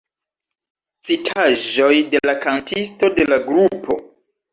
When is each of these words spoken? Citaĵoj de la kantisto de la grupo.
Citaĵoj 1.09 1.89
de 2.13 2.21
la 2.29 2.35
kantisto 2.45 3.11
de 3.21 3.29
la 3.29 3.39
grupo. 3.51 3.99